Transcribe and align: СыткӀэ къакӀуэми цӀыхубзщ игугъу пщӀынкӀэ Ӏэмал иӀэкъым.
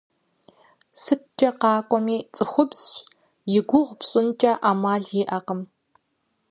СыткӀэ 1.01 1.49
къакӀуэми 1.59 2.17
цӀыхубзщ 2.35 2.89
игугъу 3.57 3.95
пщӀынкӀэ 3.99 4.53
Ӏэмал 4.61 5.03
иӀэкъым. 5.21 5.61